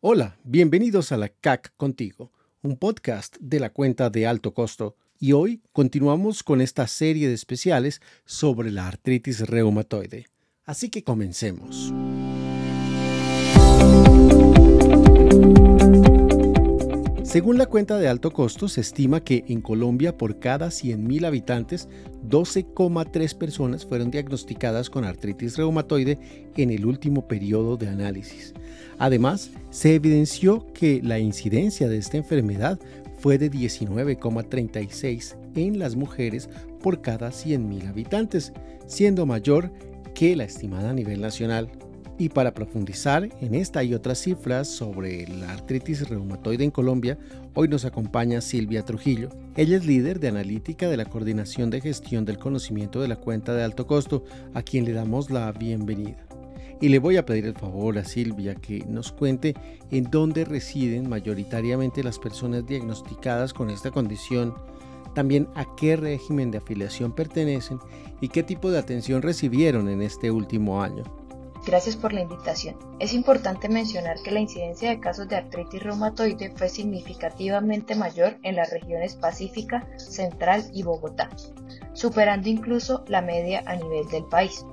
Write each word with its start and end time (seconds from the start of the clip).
Hola, 0.00 0.38
bienvenidos 0.44 1.10
a 1.10 1.16
la 1.16 1.28
CAC 1.28 1.74
Contigo, 1.76 2.30
un 2.62 2.76
podcast 2.76 3.36
de 3.40 3.58
la 3.58 3.70
cuenta 3.70 4.10
de 4.10 4.28
alto 4.28 4.54
costo. 4.54 4.94
Y 5.18 5.32
hoy 5.32 5.60
continuamos 5.72 6.44
con 6.44 6.60
esta 6.60 6.86
serie 6.86 7.26
de 7.26 7.34
especiales 7.34 8.00
sobre 8.24 8.70
la 8.70 8.86
artritis 8.86 9.40
reumatoide. 9.40 10.26
Así 10.64 10.88
que 10.88 11.02
comencemos. 11.02 11.92
Según 17.28 17.58
la 17.58 17.66
cuenta 17.66 17.98
de 17.98 18.08
alto 18.08 18.30
costo, 18.30 18.68
se 18.68 18.80
estima 18.80 19.22
que 19.22 19.44
en 19.48 19.60
Colombia 19.60 20.16
por 20.16 20.38
cada 20.38 20.68
100.000 20.68 21.26
habitantes, 21.26 21.86
12,3 22.26 23.36
personas 23.36 23.84
fueron 23.84 24.10
diagnosticadas 24.10 24.88
con 24.88 25.04
artritis 25.04 25.58
reumatoide 25.58 26.18
en 26.56 26.70
el 26.70 26.86
último 26.86 27.28
periodo 27.28 27.76
de 27.76 27.88
análisis. 27.88 28.54
Además, 28.98 29.50
se 29.68 29.94
evidenció 29.94 30.72
que 30.72 31.02
la 31.04 31.18
incidencia 31.18 31.86
de 31.86 31.98
esta 31.98 32.16
enfermedad 32.16 32.80
fue 33.18 33.36
de 33.36 33.50
19,36 33.50 35.36
en 35.54 35.78
las 35.78 35.96
mujeres 35.96 36.48
por 36.82 37.02
cada 37.02 37.28
100.000 37.28 37.90
habitantes, 37.90 38.54
siendo 38.86 39.26
mayor 39.26 39.70
que 40.14 40.34
la 40.34 40.44
estimada 40.44 40.88
a 40.88 40.94
nivel 40.94 41.20
nacional. 41.20 41.70
Y 42.20 42.30
para 42.30 42.52
profundizar 42.52 43.28
en 43.40 43.54
esta 43.54 43.84
y 43.84 43.94
otras 43.94 44.18
cifras 44.18 44.66
sobre 44.66 45.28
la 45.28 45.52
artritis 45.52 46.08
reumatoide 46.08 46.64
en 46.64 46.72
Colombia, 46.72 47.16
hoy 47.54 47.68
nos 47.68 47.84
acompaña 47.84 48.40
Silvia 48.40 48.84
Trujillo. 48.84 49.28
Ella 49.54 49.76
es 49.76 49.86
líder 49.86 50.18
de 50.18 50.26
analítica 50.26 50.88
de 50.88 50.96
la 50.96 51.04
Coordinación 51.04 51.70
de 51.70 51.80
Gestión 51.80 52.24
del 52.24 52.38
Conocimiento 52.38 53.00
de 53.00 53.06
la 53.06 53.14
Cuenta 53.14 53.54
de 53.54 53.62
Alto 53.62 53.86
Costo, 53.86 54.24
a 54.52 54.62
quien 54.62 54.84
le 54.84 54.94
damos 54.94 55.30
la 55.30 55.52
bienvenida. 55.52 56.26
Y 56.80 56.88
le 56.88 56.98
voy 56.98 57.18
a 57.18 57.24
pedir 57.24 57.46
el 57.46 57.54
favor 57.54 57.96
a 57.98 58.04
Silvia 58.04 58.56
que 58.56 58.84
nos 58.88 59.12
cuente 59.12 59.54
en 59.92 60.10
dónde 60.10 60.44
residen 60.44 61.08
mayoritariamente 61.08 62.02
las 62.02 62.18
personas 62.18 62.66
diagnosticadas 62.66 63.52
con 63.54 63.70
esta 63.70 63.92
condición, 63.92 64.54
también 65.14 65.46
a 65.54 65.66
qué 65.76 65.94
régimen 65.94 66.50
de 66.50 66.58
afiliación 66.58 67.12
pertenecen 67.12 67.78
y 68.20 68.28
qué 68.28 68.42
tipo 68.42 68.72
de 68.72 68.78
atención 68.78 69.22
recibieron 69.22 69.88
en 69.88 70.02
este 70.02 70.32
último 70.32 70.82
año. 70.82 71.04
Gracias 71.68 71.96
por 71.96 72.14
la 72.14 72.22
invitación. 72.22 72.76
Es 72.98 73.12
importante 73.12 73.68
mencionar 73.68 74.22
que 74.22 74.30
la 74.30 74.40
incidencia 74.40 74.88
de 74.88 75.00
casos 75.00 75.28
de 75.28 75.36
artritis 75.36 75.82
reumatoide 75.82 76.50
fue 76.56 76.70
significativamente 76.70 77.94
mayor 77.94 78.38
en 78.42 78.56
las 78.56 78.70
regiones 78.70 79.16
Pacífica, 79.16 79.86
Central 79.98 80.64
y 80.72 80.82
Bogotá, 80.82 81.28
superando 81.92 82.48
incluso 82.48 83.04
la 83.06 83.20
media 83.20 83.62
a 83.66 83.76
nivel 83.76 84.08
del 84.08 84.24
país. 84.24 84.64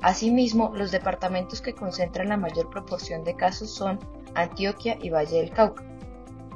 Asimismo, 0.00 0.70
los 0.76 0.92
departamentos 0.92 1.60
que 1.60 1.74
concentran 1.74 2.28
la 2.28 2.36
mayor 2.36 2.70
proporción 2.70 3.24
de 3.24 3.34
casos 3.34 3.74
son 3.74 3.98
Antioquia 4.36 4.96
y 5.02 5.10
Valle 5.10 5.38
del 5.38 5.50
Cauca. 5.50 5.82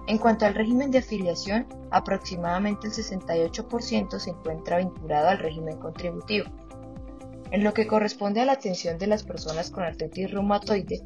En 0.06 0.18
cuanto 0.18 0.46
al 0.46 0.54
régimen 0.54 0.92
de 0.92 0.98
afiliación, 0.98 1.66
aproximadamente 1.90 2.86
el 2.86 2.92
68% 2.92 4.20
se 4.20 4.30
encuentra 4.30 4.78
vinculado 4.78 5.30
al 5.30 5.38
régimen 5.40 5.78
contributivo, 5.78 6.46
en 7.52 7.64
lo 7.64 7.74
que 7.74 7.86
corresponde 7.86 8.40
a 8.40 8.46
la 8.46 8.52
atención 8.52 8.98
de 8.98 9.06
las 9.06 9.22
personas 9.22 9.70
con 9.70 9.84
artritis 9.84 10.30
reumatoide, 10.30 11.02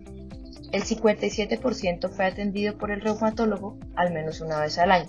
el 0.72 0.84
57% 0.84 2.08
fue 2.08 2.24
atendido 2.24 2.78
por 2.78 2.92
el 2.92 3.00
reumatólogo 3.00 3.76
al 3.96 4.12
menos 4.12 4.40
una 4.40 4.60
vez 4.60 4.78
al 4.78 4.92
año. 4.92 5.08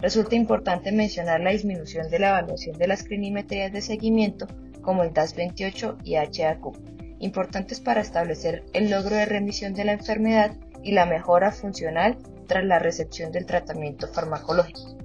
Resulta 0.00 0.36
importante 0.36 0.90
mencionar 0.90 1.40
la 1.40 1.50
disminución 1.50 2.08
de 2.08 2.18
la 2.18 2.30
evaluación 2.30 2.78
de 2.78 2.88
las 2.88 3.02
clinimetrías 3.02 3.72
de 3.72 3.82
seguimiento 3.82 4.46
como 4.80 5.02
el 5.02 5.12
DAS28 5.12 5.98
y 6.02 6.16
HAQ, 6.16 6.78
importantes 7.20 7.80
para 7.80 8.00
establecer 8.00 8.64
el 8.72 8.90
logro 8.90 9.16
de 9.16 9.26
remisión 9.26 9.74
de 9.74 9.84
la 9.84 9.92
enfermedad 9.92 10.56
y 10.82 10.92
la 10.92 11.04
mejora 11.04 11.52
funcional 11.52 12.16
tras 12.46 12.64
la 12.64 12.78
recepción 12.78 13.32
del 13.32 13.46
tratamiento 13.46 14.08
farmacológico. 14.08 15.03